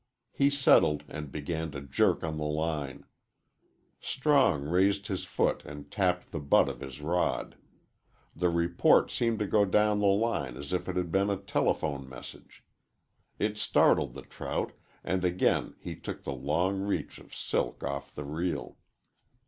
He 0.31 0.49
settled 0.49 1.03
and 1.07 1.31
began 1.31 1.69
to 1.73 1.79
jerk 1.81 2.23
on 2.23 2.37
the 2.39 2.43
line. 2.43 3.05
Strong 3.99 4.63
raised 4.63 5.05
his 5.05 5.25
foot 5.25 5.63
and 5.63 5.91
tapped 5.91 6.31
the 6.31 6.39
butt 6.39 6.67
of 6.69 6.79
his 6.79 7.01
rod. 7.01 7.55
The 8.35 8.49
report 8.49 9.11
seemed 9.11 9.37
to 9.37 9.45
go 9.45 9.63
down 9.63 9.99
the 9.99 10.07
line 10.07 10.57
as 10.57 10.73
if 10.73 10.89
it 10.89 10.95
had 10.95 11.11
been 11.11 11.29
a 11.29 11.37
telephone 11.37 12.09
message. 12.09 12.63
It 13.37 13.59
startled 13.59 14.15
the 14.15 14.23
trout, 14.23 14.71
and 15.03 15.23
again 15.23 15.75
he 15.79 15.95
took 15.95 16.25
a 16.25 16.31
long 16.31 16.79
reach 16.81 17.19
of 17.19 17.31
silk 17.35 17.83
off 17.83 18.11
the 18.15 18.25
reel. 18.25 18.79